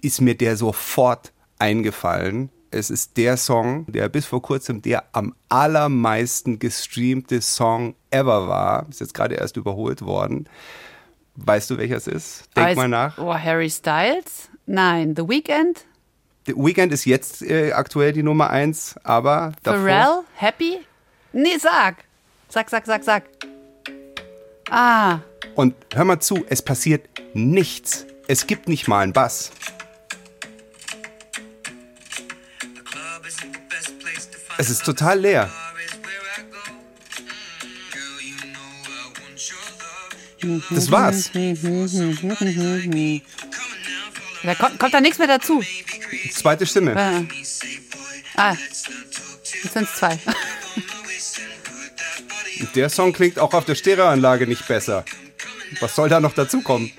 [0.00, 2.50] ist mir der sofort eingefallen.
[2.70, 8.86] Es ist der Song, der bis vor kurzem der am allermeisten gestreamte Song ever war.
[8.88, 10.48] Ist jetzt gerade erst überholt worden.
[11.34, 12.48] Weißt du, welcher es ist?
[12.56, 13.18] Denk Weiß- mal nach.
[13.18, 14.48] Oh, Harry Styles?
[14.66, 15.14] Nein.
[15.16, 15.84] The Weeknd?
[16.46, 20.22] The Weekend ist jetzt äh, aktuell die Nummer eins, aber davor, Pharrell?
[20.34, 20.78] Happy?
[21.32, 21.96] Nee, sag.
[22.50, 23.22] Sag, sag, sag, sag.
[24.70, 25.20] Ah,
[25.54, 28.06] Und hör mal zu, es passiert nichts.
[28.26, 29.52] Es gibt nicht mal einen Bass.
[34.58, 35.50] Es ist total leer.
[40.70, 41.30] Das war's.
[44.42, 45.62] da kommt, kommt da nichts mehr dazu.
[46.32, 46.92] Zweite Stimme.
[46.92, 47.26] Äh.
[48.36, 48.56] Ah,
[49.62, 50.00] jetzt sind es
[52.74, 55.04] Der Song klingt auch auf der Stereoanlage nicht besser.
[55.80, 56.92] Was soll da noch dazukommen?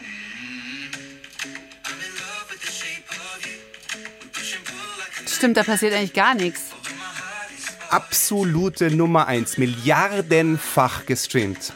[5.28, 6.62] Stimmt, da passiert eigentlich gar nichts.
[7.90, 11.74] Absolute Nummer eins, Milliardenfach gestreamt.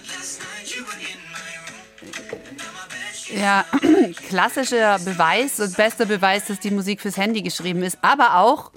[3.36, 3.66] Ja,
[4.30, 7.98] klassischer Beweis und bester Beweis, dass die Musik fürs Handy geschrieben ist.
[8.02, 8.72] Aber auch,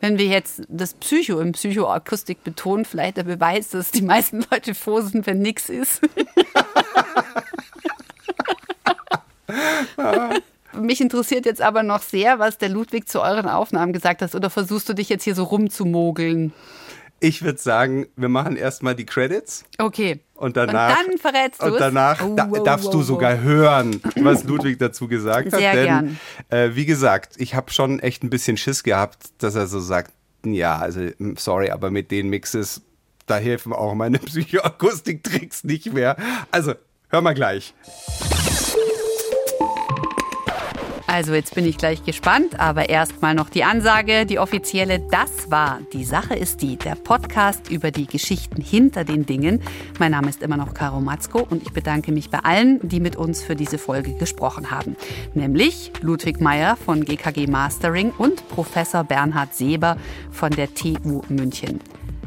[0.00, 4.74] wenn wir jetzt das Psycho im Psychoakustik betonen, vielleicht der Beweis, dass die meisten Leute
[4.74, 6.00] froh sind, wenn nichts ist.
[10.72, 14.34] Mich interessiert jetzt aber noch sehr, was der Ludwig zu euren Aufnahmen gesagt hat.
[14.34, 16.52] Oder versuchst du dich jetzt hier so rumzumogeln?
[17.22, 19.64] Ich würde sagen, wir machen erstmal die Credits.
[19.76, 20.20] Okay.
[20.34, 24.44] Und danach, dann verrätst du Und danach Oh, da, darfst wow, du sogar hören, was
[24.44, 25.60] Ludwig dazu gesagt hat.
[25.60, 26.20] Sehr Denn, gern.
[26.48, 30.12] Äh, wie gesagt, ich habe schon echt ein bisschen Schiss gehabt, dass er so sagt,
[30.46, 32.80] ja, also mm, sorry, aber mit den Mixes,
[33.26, 36.16] da helfen auch meine Psychoakustik-Tricks nicht mehr.
[36.50, 36.72] Also,
[37.10, 37.74] hör mal gleich.
[41.12, 45.00] Also jetzt bin ich gleich gespannt, aber erstmal noch die Ansage, die offizielle.
[45.10, 49.60] Das war Die Sache ist die, der Podcast über die Geschichten hinter den Dingen.
[49.98, 53.16] Mein Name ist immer noch Caro Matzko und ich bedanke mich bei allen, die mit
[53.16, 54.94] uns für diese Folge gesprochen haben.
[55.34, 59.96] Nämlich Ludwig Meyer von GKG Mastering und Professor Bernhard Seber
[60.30, 61.80] von der TU München.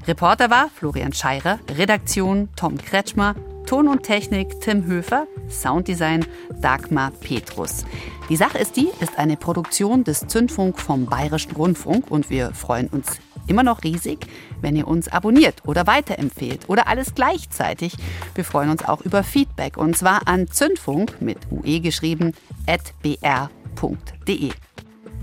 [0.06, 3.34] Reporter war Florian Scheirer, Redaktion Tom Kretschmer,
[3.66, 6.26] Ton und Technik Tim Höfer, Sounddesign
[6.62, 7.86] Dagmar Petrus.
[8.30, 12.88] Die Sache ist die, ist eine Produktion des Zündfunk vom Bayerischen Rundfunk und wir freuen
[12.88, 14.28] uns immer noch riesig,
[14.62, 17.96] wenn ihr uns abonniert oder weiterempfehlt oder alles gleichzeitig.
[18.36, 22.34] Wir freuen uns auch über Feedback und zwar an zündfunk mit ue geschrieben
[22.68, 24.52] at br.de.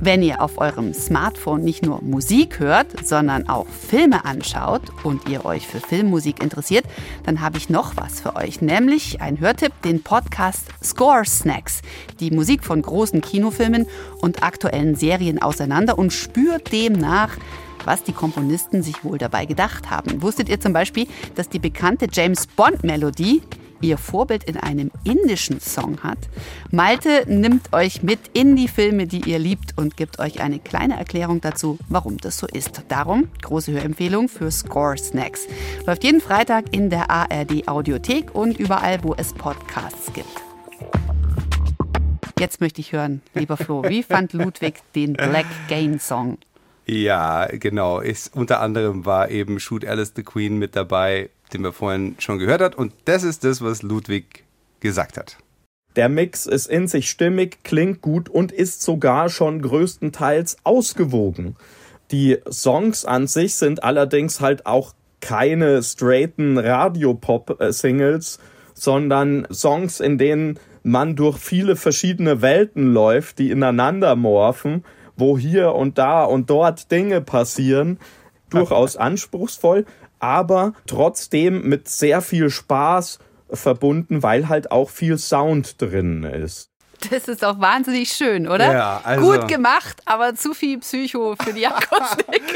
[0.02, 5.44] Wenn ihr auf eurem Smartphone nicht nur Musik hört, sondern auch Filme anschaut und ihr
[5.44, 6.86] euch für Filmmusik interessiert,
[7.24, 11.82] dann habe ich noch was für euch, nämlich ein Hörtipp, den Podcast Score Snacks,
[12.18, 13.86] die Musik von großen Kinofilmen
[14.22, 17.36] und aktuellen Serien auseinander und spürt demnach,
[17.84, 20.22] was die Komponisten sich wohl dabei gedacht haben.
[20.22, 23.42] Wusstet ihr zum Beispiel, dass die bekannte James Bond-Melodie
[23.80, 26.18] ihr Vorbild in einem indischen Song hat?
[26.70, 30.98] Malte nimmt euch mit in die Filme, die ihr liebt und gibt euch eine kleine
[30.98, 32.82] Erklärung dazu, warum das so ist.
[32.88, 35.46] Darum große Hörempfehlung für Score Snacks.
[35.86, 40.28] Läuft jeden Freitag in der ARD Audiothek und überall, wo es Podcasts gibt.
[42.38, 46.38] Jetzt möchte ich hören, lieber Flo, wie fand Ludwig den Black Gain Song?
[46.86, 48.00] Ja, genau.
[48.00, 52.38] Ist, unter anderem war eben Shoot Alice the Queen mit dabei, den wir vorhin schon
[52.38, 52.74] gehört hat.
[52.74, 54.44] Und das ist das, was Ludwig
[54.80, 55.38] gesagt hat.
[55.96, 61.56] Der Mix ist in sich stimmig, klingt gut und ist sogar schon größtenteils ausgewogen.
[62.12, 68.38] Die Songs an sich sind allerdings halt auch keine straighten Radio-Pop-Singles,
[68.74, 74.84] sondern Songs, in denen man durch viele verschiedene Welten läuft, die ineinander morphen,
[75.16, 77.98] wo hier und da und dort Dinge passieren.
[78.48, 79.84] Durchaus anspruchsvoll,
[80.20, 83.18] aber trotzdem mit sehr viel Spaß
[83.50, 86.69] verbunden, weil halt auch viel Sound drin ist.
[87.10, 88.72] Das ist auch wahnsinnig schön, oder?
[88.72, 92.42] Ja, also- Gut gemacht, aber zu viel Psycho für die Akustik.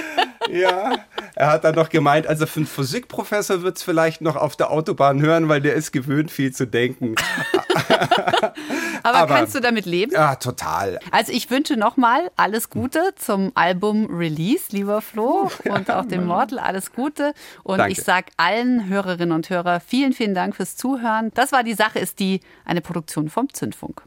[0.51, 0.97] Ja,
[1.37, 4.71] er hat dann noch gemeint, also für einen Physikprofessor wird es vielleicht noch auf der
[4.71, 7.15] Autobahn hören, weil der ist gewöhnt, viel zu denken.
[9.03, 10.13] aber, Aber- kannst du damit leben?
[10.13, 11.01] Ja, total.
[11.11, 16.59] Also ich wünsche nochmal alles Gute zum Album Release, lieber Flo, und auch dem Mortal
[16.59, 17.33] alles Gute.
[17.63, 17.93] Und Danke.
[17.93, 21.31] ich sage allen Hörerinnen und Hörern vielen, vielen Dank fürs Zuhören.
[21.35, 24.03] Das war die Sache, ist die eine Produktion vom Zündfunk.